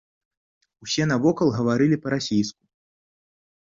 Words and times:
Усе 0.85 1.03
навокал 1.11 1.47
гаварылі 1.59 2.01
па-расейску. 2.07 2.59